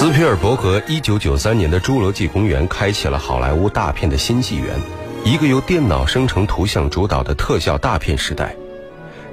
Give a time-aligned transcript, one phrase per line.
[0.00, 4.80] 斯皮尔伯格1993年的《侏罗纪公园》开启了好莱坞大片的新纪元，
[5.26, 8.56] 一个由电脑生成图像主导的特效大片时代。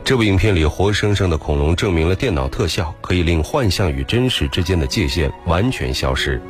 [0.03, 6.41] 这部影片里活生生的恐龙证明了电脑特效可以令幻象与真实之间的界限完全消失。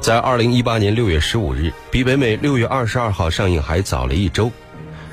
[0.00, 4.50] 在2018年6月15日，比北美6月22号上映还早了一周。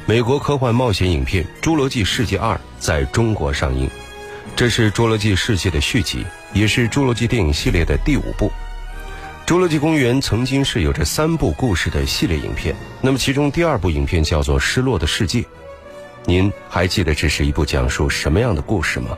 [0.05, 3.89] 美国科幻冒险影片《侏罗纪世界2》在中国上映，
[4.55, 6.25] 这是《侏罗纪世界》的续集。
[6.53, 8.51] 也是侏罗纪电影系列的第五部，
[9.49, 12.75] 《侏罗纪公园》曾经是有着三部故事的系列影片。
[13.01, 15.41] 那么，其中第二部影片叫做《失落的世界》，
[16.25, 19.17] 您还记得这是一部讲述什么样的故事吗？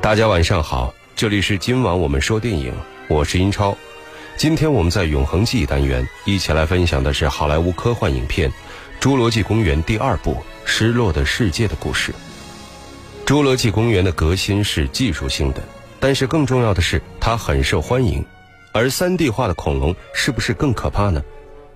[0.00, 2.72] 大家晚上好，这里是今晚我们说电影，
[3.06, 3.76] 我是英超。
[4.38, 8.50] 今天我们在永恒记忆单元一起来分享的是好莱坞科幻影片
[8.98, 10.32] 《侏罗纪公园》第二部
[10.64, 12.14] 《失落的世界》的故事。
[13.26, 15.62] 《侏罗纪公园》的革新是技术性的。
[16.00, 18.24] 但是更重要的是，它很受欢迎，
[18.72, 21.22] 而三 D 化的恐龙是不是更可怕呢？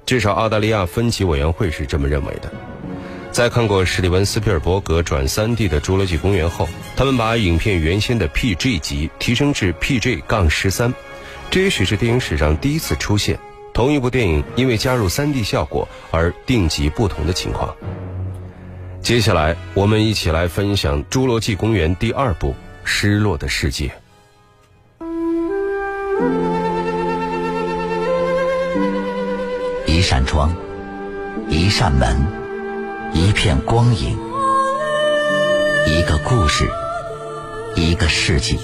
[0.04, 2.52] 至少澳大利亚分级委员会是这么认为的。
[3.30, 10.92] 在看过史蒂文·斯皮尔伯格转三 D 的《侏罗纪公园》后，他们把影片原先的 PG 级提升至 PG- 杠十三，
[11.50, 13.38] 这也许是电影史上第一次出现
[13.72, 17.74] 同一部电影因为加入三 D 效果而定级不同的情况。
[19.00, 22.48] 接下来，我们一起来分享《侏罗纪公园》第二部
[22.84, 23.88] 《失落的世界》。
[30.02, 30.52] 一扇窗，
[31.48, 32.26] 一扇门，
[33.14, 34.18] 一片光影，
[35.86, 36.68] 一个故事，
[37.76, 38.58] 一个世纪。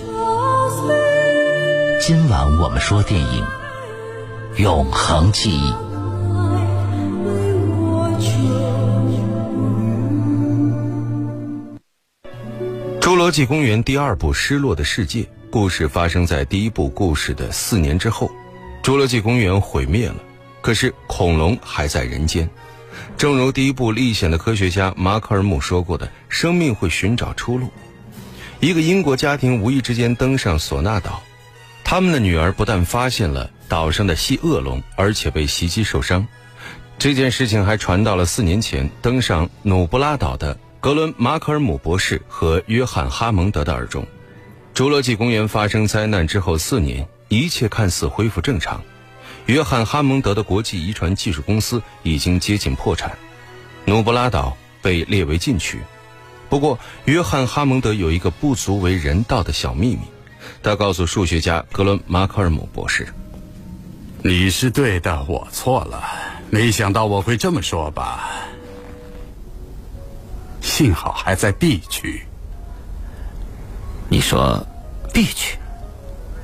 [2.00, 3.44] 今晚我们说电影
[4.61, 5.70] 《永恒记忆》。
[13.00, 15.20] 《侏罗纪公园》第二部《失落的世界》。
[15.53, 18.28] 故事发生在第一部故事的四年之后，
[18.83, 20.16] 侏罗纪公园毁灭了，
[20.69, 22.47] 可是恐龙还在人间。
[23.16, 27.70] 正如第一部历险的科学家马克尔姆说过的：“生命会寻找出路。”
[28.60, 31.22] 一个英国家庭无意之间登上索纳岛，
[31.84, 36.26] 他们的女儿不但发现了岛上的蜥恶龙，而且被袭击受伤。
[36.98, 44.06] 这件事情还传到了四年前登上努布拉岛的格伦·马克尔姆博士和约翰·哈蒙德的耳中。
[44.75, 48.82] 侏罗纪公园发生灾难之后四年，一切看似恢复正常。
[49.48, 53.16] 约翰·哈蒙德的国际遗传技术公司已经接近破产，
[53.86, 55.81] 努布拉岛被列为禁区。
[56.50, 60.00] 不过，约翰·哈蒙德有一个不足为人道的小秘密，
[60.62, 63.08] 他告诉数学家格伦·马克尔姆博士
[64.22, 66.04] ：“你是对的，我错了。
[66.50, 68.28] 没想到我会这么说吧？
[70.60, 72.22] 幸好还在 B 区。”
[74.10, 74.62] 你说
[75.14, 75.56] ，B 区，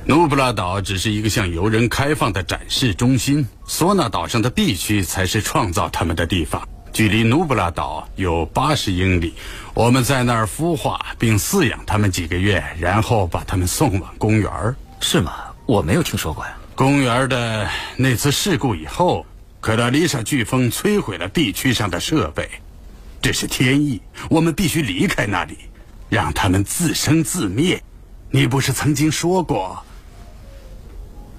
[0.07, 6.61] 努布拉岛只是一个向游人开放的展示中心，索纳岛上的 B 区才是创造他们的地方。
[6.93, 9.33] 距离努布拉岛有八十英里，
[9.73, 14.51] 我们在那儿孵化并饲养它们几个月，然后把它们送往公园。
[15.01, 15.33] 是吗？
[15.65, 16.55] 我没有听说过呀。
[16.75, 17.67] 公园的
[17.97, 19.25] 那次事故以后，
[19.59, 22.47] 克拉丽莎飓风摧毁了 B 区上的设备，
[23.23, 23.99] 这是天意，
[24.29, 25.57] 我们必须离开那里。
[26.09, 27.81] 让他们自生自灭。
[28.29, 29.83] 你不是曾经说过，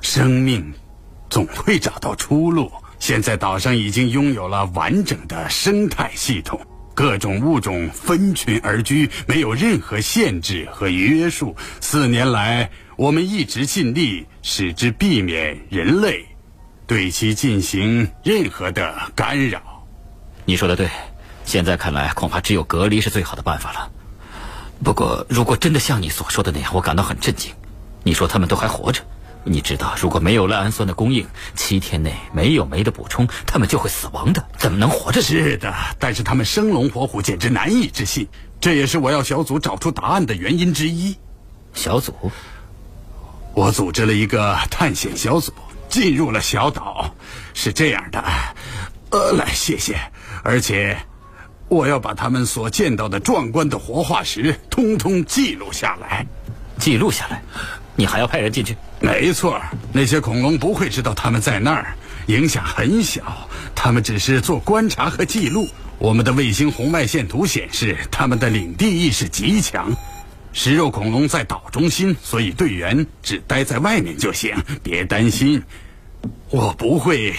[0.06, 0.72] 生命
[1.28, 2.71] 总会找到出路？
[3.00, 11.56] 现在岛上已经拥有了完整的生态系统，各种物种分群而居，没有任何限制和约束。
[11.81, 16.25] 四年来，我们一直尽力使之避免人类
[16.87, 19.61] 对其进行任何的干扰。
[20.44, 20.88] 你说的对，
[21.44, 23.91] 现在看来，恐怕只有隔离是最好的办法了。
[24.84, 27.53] 不过，如果真的像你所说的那样，我感到很震惊。
[28.05, 29.03] 你说他们都还活着，
[29.49, 34.45] 你知道，如果没有赖氨酸的供应，七天内没有酶的补充，他们就会死亡的。
[34.59, 35.23] 怎么能活着？
[35.23, 38.27] 是的，但是他们生龙活虎，简直难以置信。
[38.61, 41.17] 这也是我要小组找出答案的原因之一。
[41.75, 42.12] 小组，
[43.55, 45.53] 我组织了一个探险小组，
[45.88, 47.15] 进入了小岛。
[47.55, 48.25] 是这样的，
[49.11, 49.97] 呃，来，谢谢，
[50.43, 50.99] 而且。
[51.69, 56.25] 我要把他们所见到的壮观的活化石通通记录下来，
[56.79, 57.43] 记录下来。
[57.96, 58.76] 你还要派人进去？
[59.00, 59.60] 没错，
[59.93, 61.96] 那些恐龙不会知道他们在那儿，
[62.26, 63.48] 影响很小。
[63.75, 65.69] 他们只是做观察和记录。
[65.98, 69.90] 我们的卫星红外线图显示，他们的领地意识极强。
[70.52, 74.54] 食肉恐龙在岛中心，所以队员只待在外面就行。
[74.82, 75.62] 别担心，
[76.50, 77.34] 我不会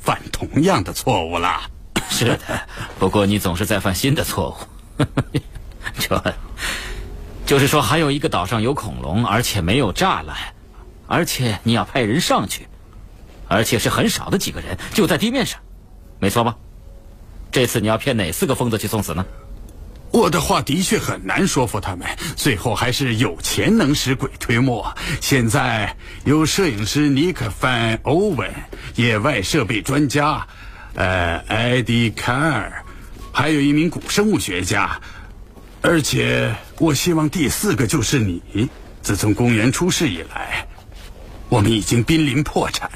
[0.00, 1.62] 犯同样的错误了。
[2.10, 2.68] 是的，
[2.98, 4.56] 不过你总是在犯新的错
[4.98, 5.04] 误。
[5.98, 6.34] 这，
[7.46, 10.36] 就是说还有一个岛上有恐龙，而且没有栅栏。
[11.06, 12.66] 而且你要派人上去，
[13.46, 15.60] 而且是很少的几个人，就在地面上，
[16.18, 16.56] 没错吧？
[17.52, 19.24] 这次你要骗哪四个疯子去送死呢？
[20.10, 24.96] 我的话的确很难说服他们，最后还是有钱能使鬼推磨。
[25.20, 25.94] 现在
[26.24, 28.50] 有摄影师尼克·范·欧文，
[28.94, 30.46] 野外设备专家，
[30.94, 32.84] 呃，艾迪·卡尔，
[33.30, 34.98] 还有一名古生物学家，
[35.86, 38.70] 而且我希望第四个就是你。
[39.02, 40.66] 自从公园出事以来，
[41.50, 42.90] 我们已经濒临破产，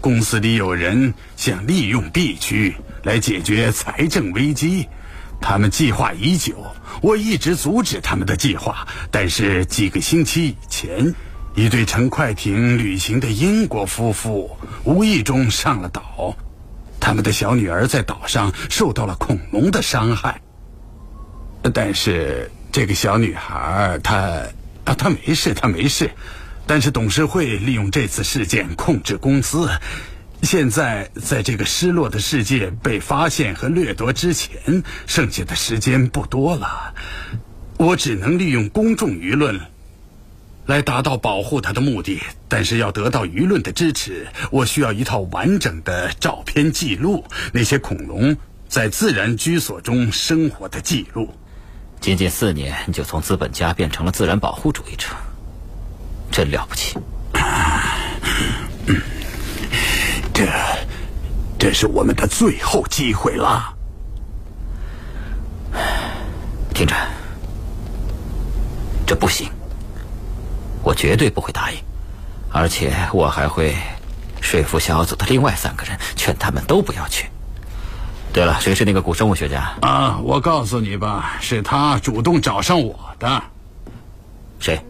[0.00, 4.88] 公司里有人想利用 B 区来解决财政危机。
[5.38, 6.64] 他们计划已久，
[7.02, 8.88] 我一直阻止他们的计划。
[9.10, 11.14] 但是几个星期以前，
[11.54, 16.34] 一对乘快艇旅行的英国夫妇无意中上了岛，
[16.98, 20.40] 他们的小女儿在岛上受到了恐龙的伤害。
[21.72, 24.42] 但是这个小女孩她
[24.84, 26.10] 啊，她没事，她没事。
[26.66, 29.68] 但是董事会利用这次事件控制公司。
[30.42, 36.94] 现在，在这个失落的世界被发现和掠夺之前，剩下的时间不多了。
[37.78, 39.58] 我只能利用公众舆论
[40.66, 48.36] 来达到保护他的目的，但是要得到舆论的支持，我需要一套完整的照片记录那些恐龙
[48.68, 51.34] 在自然居所中生活的记录。
[52.04, 55.06] 仅仅四年，就从资本家变成了自然保护主义者，
[56.30, 56.98] 真了不起。
[60.34, 60.46] 这，
[61.58, 63.74] 这是我们的最后机会了。
[66.74, 66.94] 听着，
[69.06, 69.48] 这不行，
[70.82, 71.78] 我绝对不会答应，
[72.52, 73.74] 而且我还会
[74.42, 77.30] 说服小组的另外三个人，劝他们都不要去。
[78.34, 79.72] 对了，谁是那个古生物学家？
[79.80, 83.40] 啊，我告诉你吧，是他主动找上我的。
[84.58, 84.80] 谁？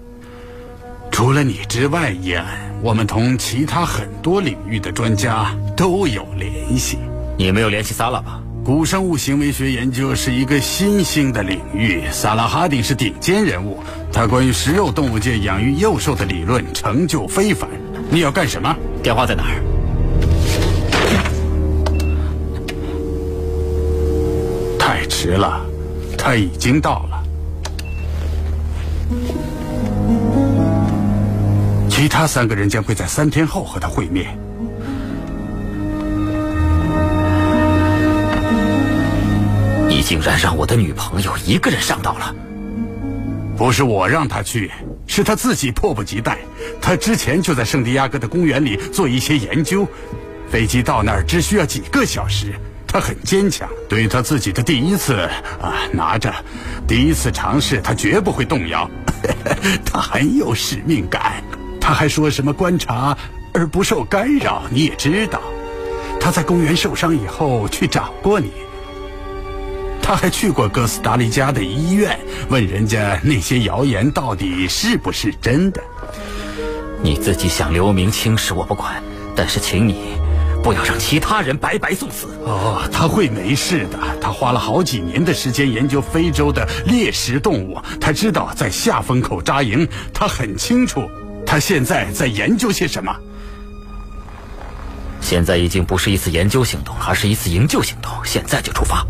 [1.11, 2.43] 除了你之外，伊恩，
[2.81, 6.99] 我们同其他很多领域的专家都有联系。
[7.37, 8.41] 你没有联系萨拉吧？
[8.65, 13.79] 古生物行为学研究是一个新兴的领域，萨拉哈丁是顶尖人物。
[14.11, 17.69] 他关于食肉动物界养育幼兽的理论成就非凡。
[18.11, 18.75] 你要干什么？
[19.03, 19.74] 电话在哪儿？
[25.25, 25.65] 太迟了，
[26.19, 27.25] 他已经到了。
[31.89, 34.39] 其他三个人将会在三天后和他会面。
[39.89, 42.35] 你竟然让我的女朋友一个人上岛了？
[43.57, 44.71] 不是我让她去，
[45.07, 46.37] 是她自己迫不及待。
[46.83, 49.89] 她之前就在圣地亚哥的公园里做一些研究，
[50.51, 52.53] 飞机到那儿只需要几个小时。
[52.95, 55.15] 他很坚强，对他自己的第一次
[55.61, 56.33] 啊，拿着
[56.87, 58.89] 第一次尝试，他绝不会动摇。
[59.85, 61.43] 他很有使命感。
[61.81, 63.19] 他还说什么观察
[63.53, 64.63] 而不受干扰？
[64.71, 65.41] 你也知道，
[66.21, 68.53] 他在公园受伤以后去找过你。
[70.01, 72.17] 他还去过哥斯达黎加的医院，
[72.49, 75.83] 问人家那些谣言到底是不是真的。
[77.03, 79.03] 你自己想留名青史我不管，
[79.35, 80.17] 但是请你
[80.65, 82.27] 不要让其他人白白送死。
[82.43, 83.99] 哦，他会没事的。
[84.19, 91.07] 他花了好几年的时间研究非洲的猎食动物，他知道在下风口扎营，他很清楚。
[91.47, 93.15] 他现在在研究些什么？
[95.21, 98.11] 现在已经不是一次研究行动，而是一次营救行动。
[98.25, 99.07] 现在就出发。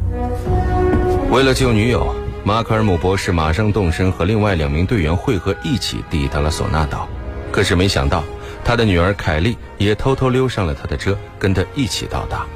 [1.31, 7.09] 为了救女友，马克尔姆博士马上动身，和另外两名队员汇合一起抵达了索纳岛。
[7.53, 8.25] 可是没想到，
[8.65, 12.47] 他的女儿凯莉也偷偷溜上了他的车，跟他一起到达。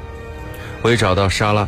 [0.81, 1.67] 为找到莎拉，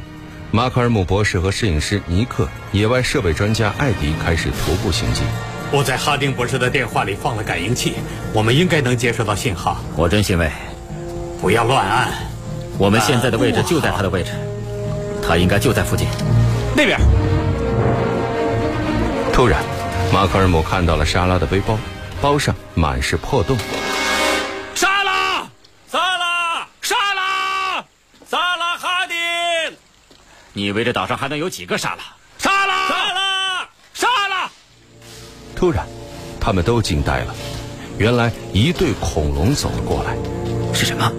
[0.49, 5.23] 马克尔姆博士和摄影师尼克、野外设备专家艾迪开始徒步行进。
[5.71, 7.93] 我在哈丁博士的电话里放了感应器，
[8.33, 9.79] 我们应该能接收到信号。
[9.95, 10.49] 我真欣慰。
[11.39, 12.09] 不要乱按。
[12.77, 14.31] 我们现在的位置就在他的位置，
[15.21, 16.07] 他应该就在附近。
[16.75, 16.99] 那边。
[19.31, 19.61] 突然，
[20.11, 21.77] 马克尔姆看到了莎拉的背包，
[22.19, 23.55] 包上满是破洞。
[30.53, 32.03] 你以为这岛上还能有几个沙拉？
[32.37, 34.49] 沙拉，沙拉。
[35.55, 35.87] 突然，
[36.41, 37.33] 他们都惊呆了。
[37.97, 40.17] 原来一对恐龙走了过来。
[40.73, 41.09] 是什么？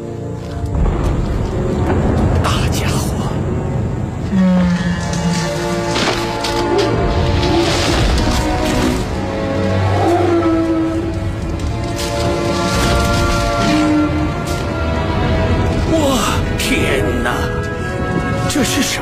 [2.45, 3.31] 大家伙！
[15.93, 16.19] 哇，
[16.59, 17.33] 天哪！
[18.51, 19.01] 这是什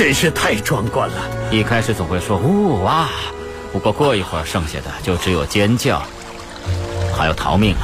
[0.00, 1.16] 真是太壮观了。
[1.50, 3.10] 一开始总会说呜哇，
[3.70, 6.02] 不过过一会儿剩下的就只有尖叫，
[7.14, 7.82] 还有逃命了。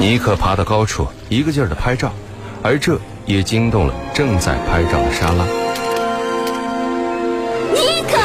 [0.00, 2.12] 尼克爬到高处，一个劲儿的拍照，
[2.60, 5.44] 而这也惊动了正在拍照的莎拉。
[7.72, 8.18] 尼克，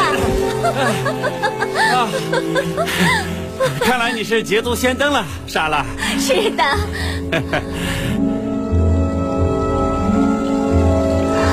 [3.86, 5.86] 看来你是捷足先登了，莎拉。
[6.18, 6.64] 是的。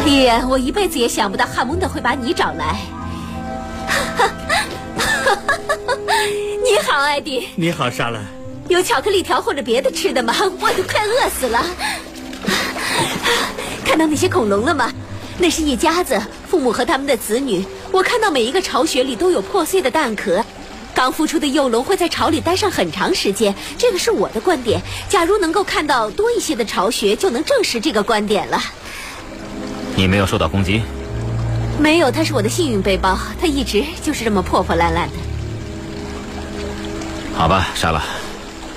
[0.09, 2.81] 伊人，我一辈子也想不到汉蒙德会把你找来。
[6.65, 7.47] 你好，艾迪。
[7.57, 8.19] 你好，莎拉。
[8.69, 10.35] 有巧克力条或者别的吃的吗？
[10.61, 11.63] 我都快饿死了。
[13.85, 14.91] 看到那些恐龙了吗？
[15.37, 17.63] 那是一家子，父母和他们的子女。
[17.93, 20.43] 我看到每一个巢穴里都有破碎的蛋壳。
[20.95, 24.81] 刚孵出的幼龙会在巢里待上很长时间，这个是我的观点。
[25.11, 28.59] 假如能够看到多一些的巢穴，就能证实这个观点了。
[29.99, 30.81] 你没有受到攻击？
[31.77, 35.15] 没有，它是我的幸运背包，它一直就是这么破破烂烂的。
[37.35, 38.01] 好吧，莎拉。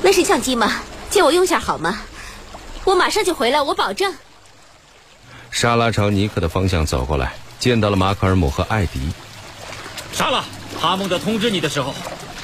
[0.01, 0.77] 那是相机吗？
[1.11, 1.99] 借我用下好吗？
[2.85, 4.11] 我马上就回来，我保证。
[5.51, 8.99] 莎拉朝尼克的方向走过来，见到了马可尔姆和艾迪。
[10.11, 10.43] 莎拉，
[10.79, 11.93] 哈蒙德通知你的时候，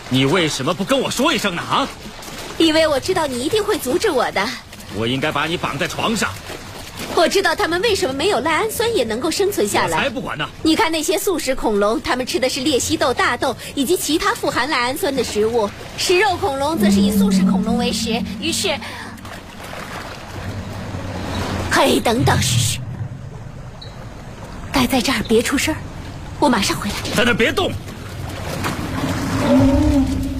[0.09, 1.63] 你为什么不跟我说一声呢？
[1.63, 1.87] 啊？
[2.59, 4.47] 因为我知道你一定会阻止我的。
[4.93, 6.29] 我应该把你绑在床上。
[7.15, 9.97] 我知道他们为什么没有赖氨酸也能够生存下来。
[9.97, 10.47] 我才不管呢！
[10.61, 18.21] 你看那些素食恐龙，他们吃的是鬣蜥豆、大豆以及其他富含赖氨酸的食物；食肉恐龙则是以素食恐龙为食。
[18.39, 18.69] 于是，
[21.71, 22.79] 嘿，等等，嘘嘘，
[24.71, 25.73] 待在这儿别出声
[26.39, 26.95] 我马上回来。
[27.15, 27.71] 在那别动！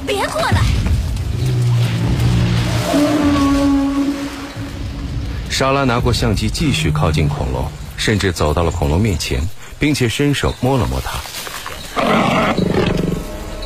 [0.06, 0.62] 别过来！
[5.58, 9.42] 莎拉拿过相机，继续靠近恐龙，甚至走到了恐龙面前，
[9.80, 11.20] 并且伸手摸了摸它。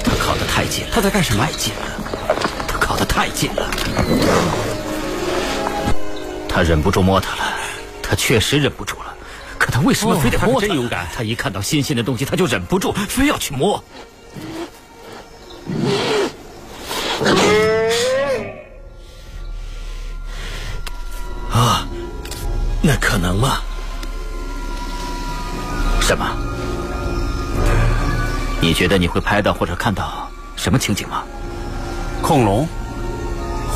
[0.02, 1.46] 他靠得太近了，他在干什么？
[1.46, 1.82] 太近了，
[2.66, 3.70] 他靠得太近了。
[6.48, 7.44] 他忍不住摸它了，
[8.02, 9.14] 他确实忍不住了。
[9.60, 10.68] 可他为什么非得摸它？
[10.68, 11.06] 真勇敢！
[11.14, 13.84] 他一看到新鲜的东西，他就忍不住，非要去摸。
[28.82, 31.24] 觉得你会拍到或者看到什么情景吗？
[32.20, 32.68] 恐龙，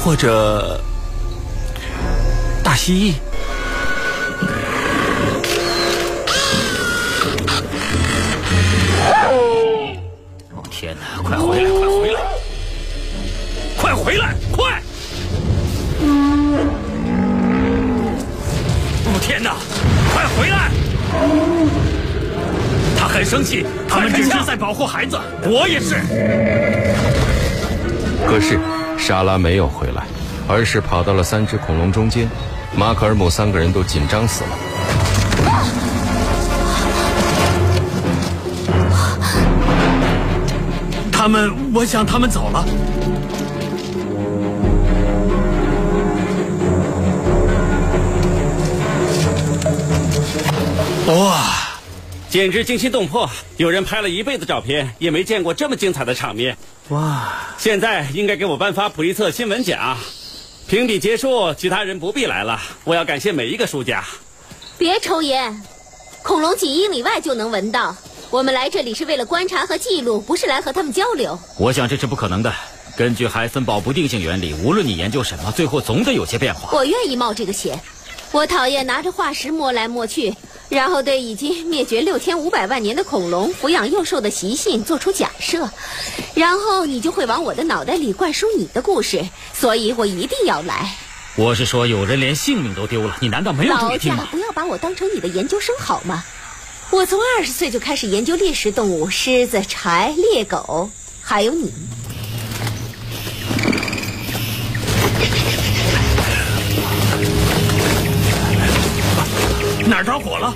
[0.03, 0.81] 或者
[2.63, 3.34] 大蜥蜴？
[25.47, 25.95] 我也是。
[28.27, 28.59] 可是，
[28.97, 30.03] 莎拉没有回来，
[30.47, 32.27] 而是跑到了三只恐龙中间。
[32.75, 34.49] 马可尔姆三个人都紧张死了。
[41.11, 42.65] 他们，我想他们走了。
[51.07, 51.64] 哇，
[52.29, 53.29] 简直惊心动魄！
[53.57, 56.57] 有人拍了一辈子照片，也没见过这么精彩的场面。
[56.89, 59.97] 哇，现在应该给我颁发普利策新闻奖。
[60.67, 62.59] 评比结束，其他人不必来了。
[62.83, 64.03] 我要感谢每一个输家。
[64.77, 65.61] 别抽烟，
[66.23, 67.95] 恐龙几英里外就能闻到。
[68.29, 71.39] 我们来这里是为了观察和记录，不是来和他们交流。
[71.57, 72.53] 我想这是不可能的。
[72.97, 76.75] 根据海森堡不定性原理，无论你研究什么，最后总得有些变化。
[76.75, 77.79] 我愿意冒这个险。
[78.31, 80.35] 我讨厌拿着化石摸来摸去，
[80.69, 85.69] 然后对已经灭绝六千五百万年的恐龙抚养幼兽的习性做出假设，
[86.33, 90.95] 然后你就会往我的脑袋里灌输你的故事，所以我一定要来。
[91.35, 94.27] 我是说，有人连性命都丢了，你难道没有这个听吗？
[94.31, 96.23] 不要把我当成你的研究生好吗？
[96.91, 100.89] 我从二十岁就开始研究猎食动物，狮子、豺、猎狗，
[101.21, 101.71] 还有你。
[109.95, 110.53] 哪儿着火了？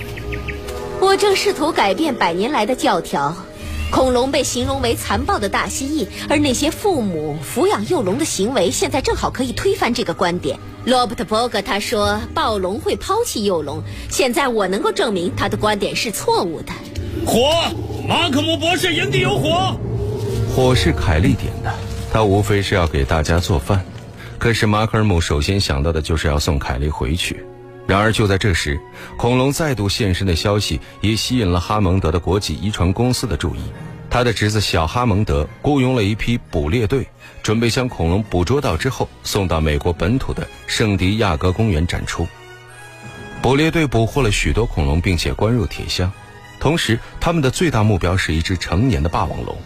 [1.00, 3.34] 我正试图改变百年来的教条。
[3.90, 10.58] 恐龙被形容为残暴的大蜥蜴，而那些父母抚养幼龙的行为，现在正好可以推翻这个观点。
[10.84, 16.72] 罗伯特·伯格他说暴龙会抛弃幼龙，现在我能够证明他的观点是错误的。
[17.24, 17.50] 火！
[18.06, 19.74] 马可姆博士营地有火！
[20.54, 21.72] 火是凯利点的，
[22.12, 23.82] 他无非是要给大家做饭。
[24.38, 27.42] 可是马可尔姆首先想到的就是要送凯利回去。
[27.90, 28.80] 然而就在这时，
[29.16, 33.58] 恐龙再度现身的消息也吸引了哈蒙德的国际遗传公司的注意。
[34.08, 37.04] 他的侄子小哈蒙德雇佣了一批捕猎队，
[37.42, 42.28] 准备将恐龙捕捉到之后送到美国本土的圣地亚哥公园展出。
[43.42, 46.12] 捕猎队捕获了许多恐龙，并且关入铁箱。
[46.60, 49.58] 同时，他们的最大目标是一只成年的霸王龙。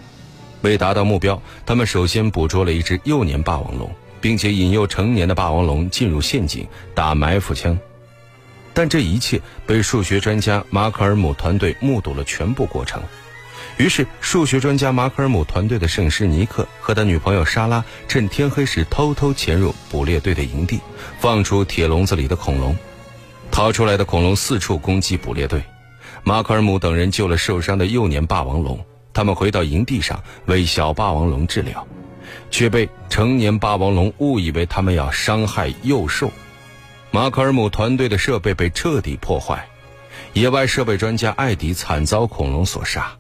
[0.62, 7.78] 为达到目标，他们首先捕捉了一只幼年霸王龙，并且引诱成年的霸王龙进入陷阱，打埋伏枪。
[8.75, 13.00] 但这一切被数学专家马可尔姆团队目睹了全部过程。
[13.76, 20.81] 于是，数学专家马可尔姆团队的圣师尼克和他女朋友莎拉趁天黑时偷偷潜入捕猎队的营地，
[21.19, 22.76] 放出铁笼子里的恐龙。
[23.50, 25.62] 逃出来的恐龙四处攻击捕猎队。
[26.23, 28.78] 马可尔姆等人救了受伤的幼年霸王龙，
[29.12, 31.87] 他们回到营地上为小霸王龙治疗，
[32.50, 36.31] 却被成年霸王龙误以为他们要伤害幼兽。
[37.14, 39.68] 马可尔姆团队的设备被彻底破坏，
[40.33, 43.12] 野外设备专家艾迪惨遭恐龙所杀。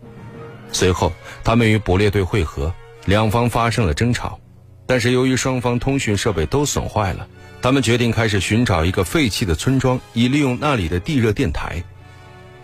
[0.72, 1.12] 随后，
[1.44, 2.74] 他们与捕猎队会合，
[3.04, 4.40] 两方发生了争吵，
[4.84, 7.28] 但是由于双方通讯设备都损坏了，
[7.62, 11.80] 他们决定开始寻找一个废弃的村庄，以利用那里的地热电台。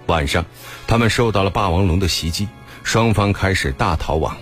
[0.07, 0.45] 晚上，
[0.89, 2.49] 他们受到了霸王龙的袭击，
[2.83, 4.37] 双方开始大逃亡。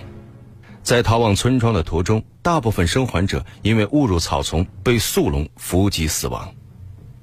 [0.81, 6.51] 在逃往村庄的途中，大部分生还者因为误入草丛被速龙伏击死亡。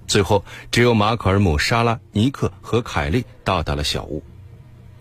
[0.06, 4.22] 最后，只有马可尔姆、莎拉、尼克和凯利到达了小屋。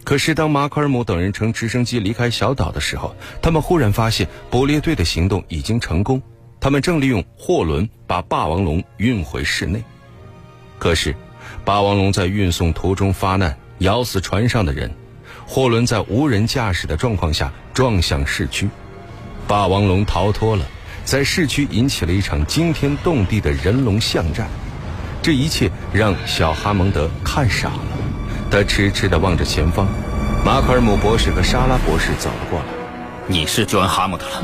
[0.04, 6.22] 可是，当马可尔姆等人乘直升机离开小岛的时候，他们忽然发现捕猎队的行动已经成功，
[6.60, 9.84] 他们正利用货轮把霸王龙运回室内。
[10.78, 11.16] 可是，
[11.64, 14.92] 霸王龙在运送途中发难，咬死船上的人。
[15.48, 18.68] 货轮在无人驾驶的状况下撞向市区，
[19.48, 20.66] 霸王龙逃脱了，
[21.04, 24.48] 在市区引起了一场惊天动地的人龙巷战。
[25.26, 27.80] 这一切让小哈蒙德看傻了，
[28.52, 29.88] 他痴痴地望着前方。
[30.46, 32.66] 马可尔姆博士和莎拉博士走了过来。
[33.26, 34.44] 你是救恩哈姆德了？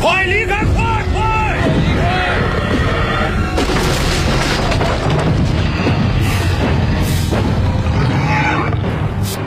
[0.00, 0.64] 快离开！
[0.64, 1.56] 快快！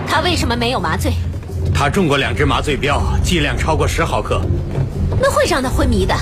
[0.08, 1.12] 他为什么没有麻醉？
[1.76, 4.42] 他中过两支麻醉镖，剂量超过十毫克。
[5.22, 6.16] 那会让他昏迷的。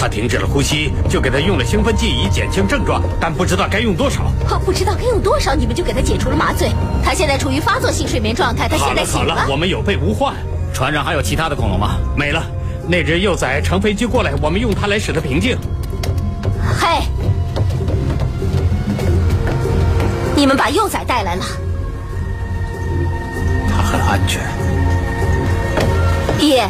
[0.00, 4.22] 他停止了呼吸，就给他用了兴奋剂以减轻症状，但不知道该用多少。
[4.48, 6.70] 哦，不知道该用多少，你们就给他解除了麻醉。
[7.04, 10.34] 他现在处于发作性睡眠状态，他现在醒好了好了，我们有备无患。
[10.72, 11.98] 船上还有其他的恐龙吗？
[12.16, 12.42] 没了。
[12.88, 15.58] 那只幼崽乘飞机过来，我们用它来使它平静。
[16.80, 17.02] 嘿，
[20.34, 21.44] 你们把幼崽带来了。
[23.68, 24.40] 它很安全。
[26.38, 26.66] 爹，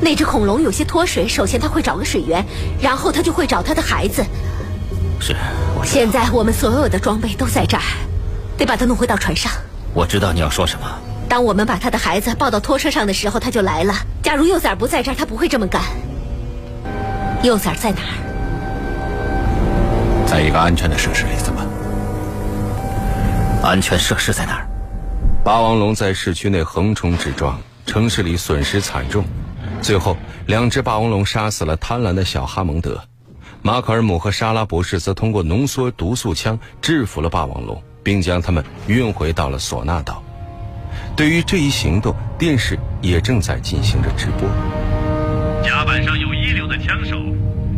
[0.00, 2.44] 那只恐龙有些脱水，首先它会找个水源，
[2.80, 4.24] 然后它就会找它的孩子。
[5.20, 5.34] 是，
[5.78, 7.82] 我现在我们所有的装备都在这儿，
[8.56, 9.50] 得把它弄回到船上。
[9.92, 10.86] 我知道你要说什么。
[11.28, 13.94] 当我们把他的孩子抱到拖车上的时候，他就来了。
[14.22, 15.82] 假如幼崽不在这儿，他不会这么干。
[17.42, 18.14] 幼崽在哪儿？
[20.26, 21.60] 在一个安全的设施里，怎么？
[23.62, 24.66] 安全设施在哪儿？
[25.44, 29.24] 霸王龙在市区内横冲直撞，城市里损失惨重。
[29.82, 30.16] 最后，
[30.46, 33.02] 两只霸王龙杀死了贪婪的小哈蒙德。
[33.62, 40.22] 马可尔姆和莎拉博士则通过浓缩毒素枪制服了霸王龙，并将它们运回到了索纳岛。
[41.16, 44.48] 对于这一行动，电视也正在进行着直播。
[45.62, 47.16] 甲板上有一流的枪手。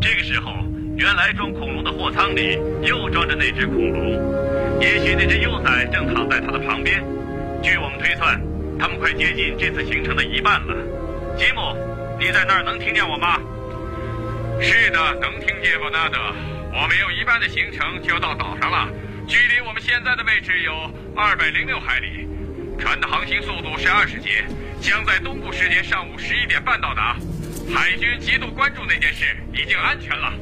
[0.01, 0.53] 这个时候，
[0.97, 4.81] 原来装恐龙的货舱里又装着那只恐龙。
[4.81, 7.03] 也许那只幼崽正躺在它的旁边。
[7.63, 8.41] 据我们推算，
[8.79, 10.75] 他们快接近这次行程的一半了。
[11.37, 11.77] 吉姆，
[12.19, 13.39] 你在那儿能听见我吗？
[14.61, 16.19] 是的，能听见伯纳德。
[16.73, 18.89] 我们有一半的行程就要到岛上了，
[19.27, 20.73] 距离我们现在的位置有
[21.17, 22.29] 二百零六海里。
[22.79, 24.45] 船的航行速度是二十节，
[24.81, 27.17] 将在东部时间上午十一点半到达。
[27.75, 30.33] 海军极度关注那件事，已经安全了。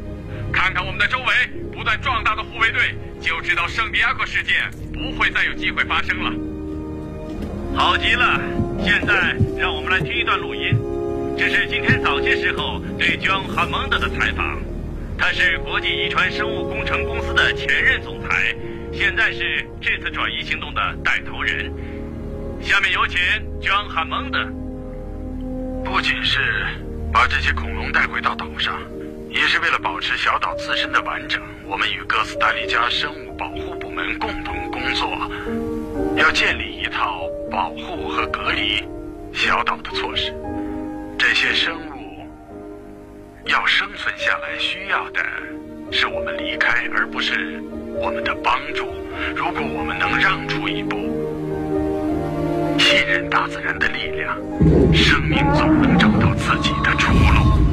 [0.53, 1.27] 看看我们的周围
[1.73, 6.33] 不断壮大的护卫队，就知道圣地亚哥事件不会再有机会发生了。
[7.77, 8.41] 好极了，
[8.83, 10.75] 现在让我们来听一段录音，
[11.37, 14.61] 这是今天早些时候对 John Hammond 的采访。
[15.19, 18.55] 他是国际遗传生物工程公司的前任总裁，
[18.93, 21.71] 现在是这次转移行动的带头人。
[22.63, 23.19] 下面有请
[23.61, 24.53] John Hammond。
[25.85, 26.39] 不仅是
[27.13, 28.81] 把这些恐龙带回到岛上，
[29.29, 31.43] 也是为了保持小岛自身的完整。
[31.67, 35.11] 我们与哥斯达黎加生物保护部门共同工作，
[36.17, 38.85] 要建立一套保护和隔离
[39.33, 40.33] 小岛的措施。
[41.19, 42.27] 这些生物
[43.45, 45.21] 要生存下来需要的
[45.91, 47.61] 是我们离开，而不是
[47.95, 48.87] 我们的帮助。
[49.35, 50.97] 如果我们能让出一步，
[52.79, 54.37] 信任大自然的力量，
[54.95, 57.70] 生命总能找到自己的出路。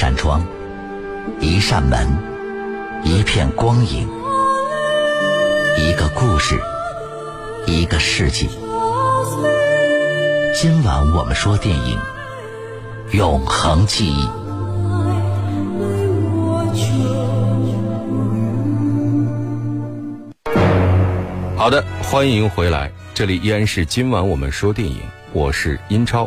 [0.00, 0.42] 扇窗，
[1.40, 2.08] 一扇门，
[3.04, 4.08] 一片光影，
[5.76, 6.58] 一个故事，
[7.66, 8.48] 一个世纪。
[10.54, 11.98] 今晚我们说电影
[13.14, 14.24] 《永恒记忆》。
[21.58, 25.02] 好的，欢迎回来，这里依然是今晚我们说电影，
[25.34, 26.26] 我是英超。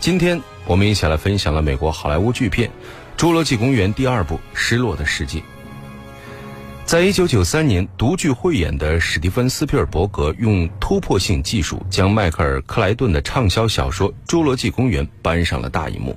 [0.00, 2.68] 今天我们一起来分享了美国好莱坞巨片
[3.16, 5.38] 《侏罗纪公园》第二部《失落的世界》。
[6.84, 16.14] 在一九九三年，独具慧眼的史蒂芬·斯皮尔伯格用突破性技术将迈克尔·克莱顿的畅销小说《侏罗纪公园》搬上了大荧幕。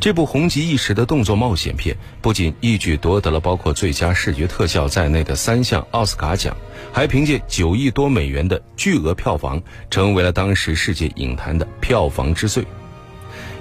[0.00, 6.56] 这部红极一时的动作冒险片，不仅一举夺得了包括最佳视觉特效在内的三项奥斯卡奖，
[6.94, 12.64] 还凭借九亿多美元的巨额票房，成为了当时世界影坛的票房之最。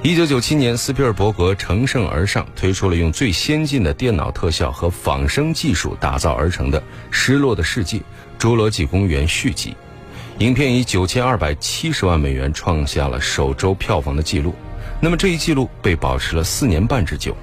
[0.04, 8.02] 一九九七年，斯皮尔伯格乘胜而上，推出了用最先进的电脑特效和仿生技术打造而成的《失落的世界：
[8.40, 9.76] 侏罗纪公园》续集。
[10.40, 14.56] 影片以九千二百七十万美元创下了首周票房的纪录。
[15.00, 17.38] 那么这一记录被保持了四年半之久。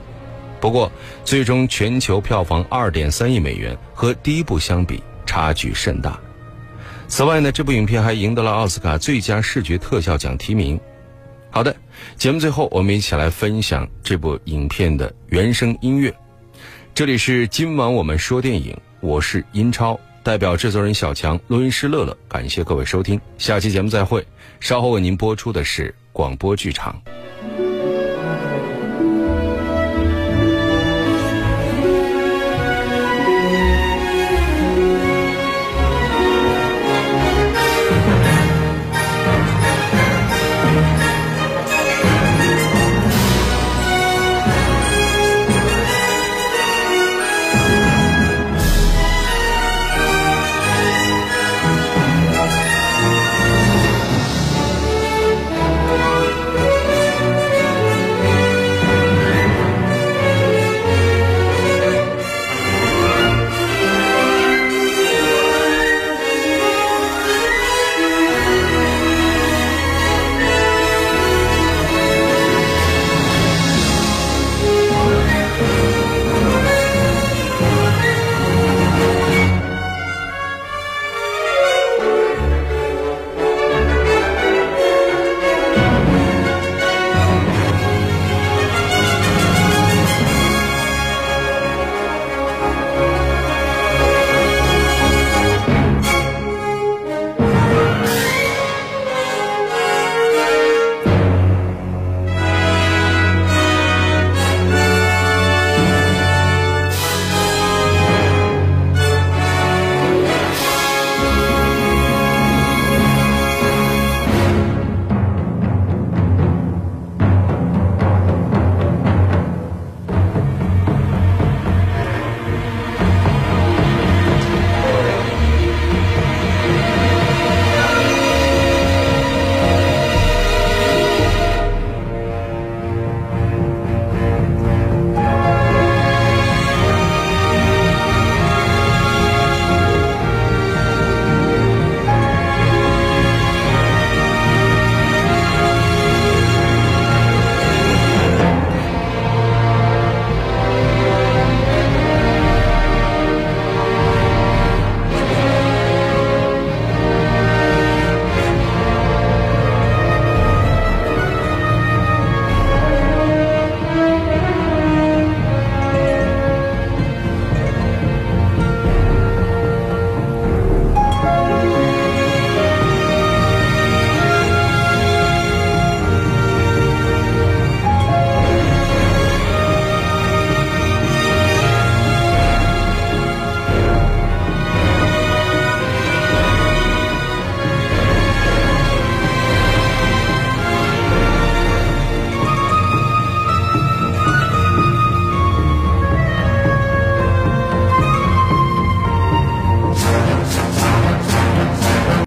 [0.61, 0.91] 不过，
[1.25, 6.19] 最终全球票房二点三亿美元，和第一部相比差距甚大。
[7.07, 10.79] 此外呢，这部影片还赢得了奥斯卡最佳视觉特效奖提名。
[11.51, 11.75] 好的，
[12.17, 16.15] 节目最后我们一起来分享这部影片的原声音乐。
[16.95, 24.25] 这里是今晚我们说电影，我是英超，代表制作人小强、录音师乐乐，感谢各位收听，下期节目再会。
[24.61, 27.01] 稍后为您播出的是广播剧场。